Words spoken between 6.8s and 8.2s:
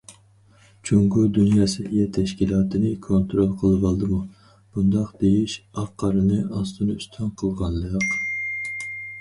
ئۈستۈن قىلغانلىق!